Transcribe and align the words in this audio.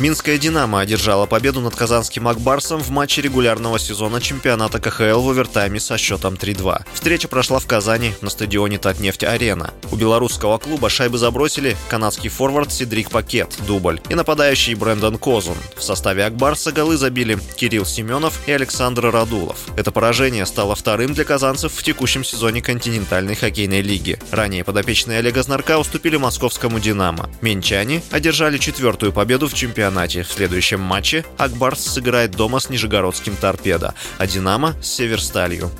Минская 0.00 0.38
«Динамо» 0.38 0.78
одержала 0.78 1.26
победу 1.26 1.60
над 1.60 1.74
казанским 1.74 2.28
«Акбарсом» 2.28 2.80
в 2.80 2.90
матче 2.90 3.20
регулярного 3.20 3.80
сезона 3.80 4.20
чемпионата 4.20 4.78
КХЛ 4.78 5.20
в 5.20 5.30
овертайме 5.30 5.80
со 5.80 5.98
счетом 5.98 6.34
3-2. 6.34 6.84
Встреча 6.94 7.26
прошла 7.26 7.58
в 7.58 7.66
Казани 7.66 8.12
на 8.20 8.30
стадионе 8.30 8.78
«Татнефть-Арена». 8.78 9.72
У 9.90 9.96
белорусского 9.96 10.58
клуба 10.58 10.88
шайбы 10.88 11.18
забросили 11.18 11.76
канадский 11.88 12.30
форвард 12.30 12.72
Сидрик 12.72 13.10
Пакет, 13.10 13.56
дубль, 13.66 14.00
и 14.08 14.14
нападающий 14.14 14.74
Брэндон 14.74 15.18
Козун. 15.18 15.56
В 15.76 15.82
составе 15.82 16.26
«Акбарса» 16.26 16.70
голы 16.70 16.96
забили 16.96 17.36
Кирилл 17.56 17.84
Семенов 17.84 18.38
и 18.46 18.52
Александр 18.52 19.06
Радулов. 19.06 19.66
Это 19.76 19.90
поражение 19.90 20.46
стало 20.46 20.76
вторым 20.76 21.12
для 21.12 21.24
казанцев 21.24 21.72
в 21.72 21.82
текущем 21.82 22.22
сезоне 22.22 22.62
континентальной 22.62 23.34
хоккейной 23.34 23.82
лиги. 23.82 24.20
Ранее 24.30 24.62
подопечные 24.62 25.18
Олега 25.18 25.42
Знарка 25.42 25.76
уступили 25.76 26.18
московскому 26.18 26.78
«Динамо». 26.78 27.28
Менчане 27.40 28.00
одержали 28.12 28.58
четвертую 28.58 29.12
победу 29.12 29.48
в 29.48 29.54
чемпионате 29.54 29.87
чемпионате. 29.88 30.22
В 30.22 30.30
следующем 30.30 30.80
матче 30.80 31.24
Акбарс 31.36 31.80
сыграет 31.80 32.32
дома 32.32 32.60
с 32.60 32.68
Нижегородским 32.68 33.36
«Торпедо», 33.36 33.94
а 34.18 34.26
«Динамо» 34.26 34.74
с 34.82 34.88
«Северсталью». 34.88 35.70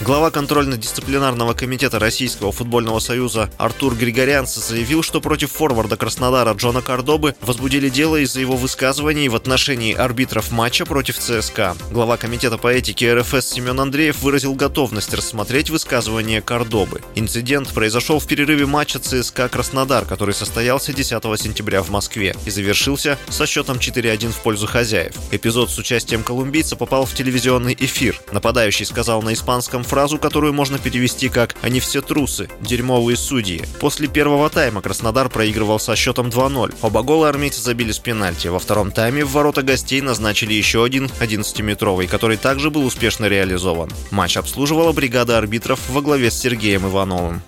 Глава 0.00 0.30
контрольно-дисциплинарного 0.30 1.54
комитета 1.54 2.00
Российского 2.00 2.50
футбольного 2.50 2.98
союза 2.98 3.48
Артур 3.58 3.94
Григорянц 3.94 4.56
заявил, 4.56 5.04
что 5.04 5.20
против 5.20 5.52
форварда 5.52 5.96
Краснодара 5.96 6.52
Джона 6.52 6.82
Кордобы 6.82 7.36
возбудили 7.40 7.88
дело 7.88 8.16
из-за 8.16 8.40
его 8.40 8.56
высказываний 8.56 9.28
в 9.28 9.36
отношении 9.36 9.94
арбитров 9.94 10.50
матча 10.50 10.84
против 10.84 11.18
ЦСКА. 11.18 11.76
Глава 11.92 12.16
комитета 12.16 12.58
по 12.58 12.68
этике 12.68 13.14
РФС 13.14 13.52
Семен 13.52 13.78
Андреев 13.78 14.20
выразил 14.20 14.54
готовность 14.54 15.14
рассмотреть 15.14 15.70
высказывание 15.70 16.42
Кордобы. 16.42 17.00
Инцидент 17.14 17.72
произошел 17.72 18.18
в 18.18 18.26
перерыве 18.26 18.66
матча 18.66 18.98
ЦСКА 18.98 19.48
Краснодар, 19.48 20.04
который 20.06 20.34
состоялся 20.34 20.92
10 20.92 21.22
сентября 21.40 21.82
в 21.82 21.90
Москве 21.90 22.34
и 22.44 22.50
завершился 22.50 23.16
со 23.28 23.46
счетом 23.46 23.76
4-1 23.76 24.32
в 24.32 24.42
пользу 24.42 24.66
хозяев. 24.66 25.14
Эпизод 25.30 25.70
с 25.70 25.78
участием 25.78 26.24
колумбийца 26.24 26.74
попал 26.74 27.06
в 27.06 27.14
телевизионный 27.14 27.76
эфир. 27.78 28.20
Нападающий 28.32 28.86
сказал 28.86 29.22
на 29.22 29.32
испанском 29.32 29.83
фразу, 29.84 30.18
которую 30.18 30.52
можно 30.52 30.78
перевести 30.78 31.28
как 31.28 31.54
«они 31.62 31.80
все 31.80 32.00
трусы, 32.00 32.48
дерьмовые 32.60 33.16
судьи». 33.16 33.62
После 33.80 34.08
первого 34.08 34.50
тайма 34.50 34.82
Краснодар 34.82 35.28
проигрывал 35.28 35.78
со 35.78 35.94
счетом 35.96 36.28
2-0. 36.28 36.74
Оба 36.82 37.02
гола 37.02 37.28
армейцы 37.28 37.60
забили 37.60 37.92
с 37.92 37.98
пенальти. 37.98 38.48
Во 38.48 38.58
втором 38.58 38.90
тайме 38.90 39.24
в 39.24 39.32
ворота 39.32 39.62
гостей 39.62 40.00
назначили 40.00 40.52
еще 40.52 40.84
один 40.84 41.10
11-метровый, 41.20 42.06
который 42.06 42.36
также 42.36 42.70
был 42.70 42.84
успешно 42.84 43.26
реализован. 43.26 43.90
Матч 44.10 44.36
обслуживала 44.36 44.92
бригада 44.92 45.38
арбитров 45.38 45.80
во 45.88 46.00
главе 46.00 46.30
с 46.30 46.38
Сергеем 46.38 46.86
Ивановым. 46.86 47.42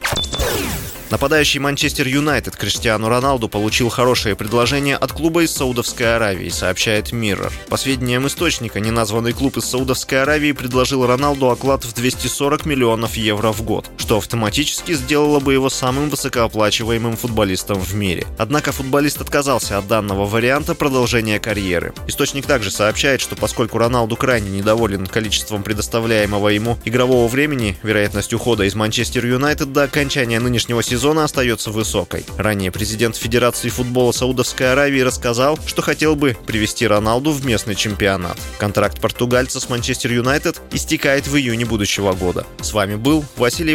Нападающий 1.08 1.60
Манчестер 1.60 2.08
Юнайтед 2.08 2.56
Криштиану 2.56 3.08
Роналду 3.08 3.48
получил 3.48 3.88
хорошее 3.90 4.34
предложение 4.34 4.96
от 4.96 5.12
клуба 5.12 5.44
из 5.44 5.52
Саудовской 5.52 6.16
Аравии, 6.16 6.48
сообщает 6.48 7.12
Mirror. 7.12 7.52
По 7.68 7.76
сведениям 7.76 8.26
источника, 8.26 8.80
неназванный 8.80 9.32
клуб 9.32 9.56
из 9.56 9.66
Саудовской 9.66 10.22
Аравии 10.22 10.50
предложил 10.50 11.06
Роналду 11.06 11.48
оклад 11.48 11.84
в 11.84 11.94
240 11.94 12.66
миллионов 12.66 13.14
евро 13.16 13.52
в 13.52 13.62
год, 13.62 13.88
что 14.06 14.18
автоматически 14.18 14.92
сделало 14.92 15.40
бы 15.40 15.52
его 15.52 15.68
самым 15.68 16.10
высокооплачиваемым 16.10 17.16
футболистом 17.16 17.80
в 17.80 17.92
мире. 17.96 18.24
Однако 18.38 18.70
футболист 18.70 19.20
отказался 19.20 19.78
от 19.78 19.88
данного 19.88 20.26
варианта 20.26 20.76
продолжения 20.76 21.40
карьеры. 21.40 21.92
Источник 22.06 22.46
также 22.46 22.70
сообщает, 22.70 23.20
что 23.20 23.34
поскольку 23.34 23.78
Роналду 23.78 24.14
крайне 24.14 24.48
недоволен 24.48 25.08
количеством 25.08 25.64
предоставляемого 25.64 26.50
ему 26.50 26.78
игрового 26.84 27.26
времени, 27.26 27.76
вероятность 27.82 28.32
ухода 28.32 28.62
из 28.62 28.76
Манчестер 28.76 29.26
Юнайтед 29.26 29.72
до 29.72 29.82
окончания 29.82 30.38
нынешнего 30.38 30.84
сезона 30.84 31.24
остается 31.24 31.72
высокой. 31.72 32.24
Ранее 32.38 32.70
президент 32.70 33.16
Федерации 33.16 33.70
футбола 33.70 34.12
Саудовской 34.12 34.70
Аравии 34.70 35.00
рассказал, 35.00 35.58
что 35.66 35.82
хотел 35.82 36.14
бы 36.14 36.36
привести 36.46 36.86
Роналду 36.86 37.32
в 37.32 37.44
местный 37.44 37.74
чемпионат. 37.74 38.38
Контракт 38.58 39.00
португальца 39.00 39.58
с 39.58 39.68
Манчестер 39.68 40.12
Юнайтед 40.12 40.62
истекает 40.70 41.26
в 41.26 41.36
июне 41.36 41.64
будущего 41.64 42.12
года. 42.12 42.46
С 42.60 42.72
вами 42.72 42.94
был 42.94 43.24
Василий 43.36 43.74